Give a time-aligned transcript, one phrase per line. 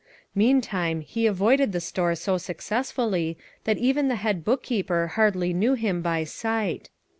[0.33, 6.01] Meantime, he avoided the store so successfully that even the head bookkeeper hardly knew him
[6.01, 6.89] by sight.